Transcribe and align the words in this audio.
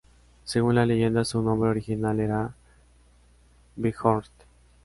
Según 0.45 0.73
la 0.73 0.87
leyenda 0.87 1.23
su 1.23 1.43
nombre 1.43 1.69
original 1.69 2.19
era 2.19 2.55
"Björn". 3.77 4.23